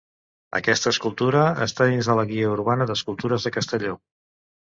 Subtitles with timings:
[0.59, 3.93] Aquesta escultura està dins de la Guia Urbana d'escultures de Castelló.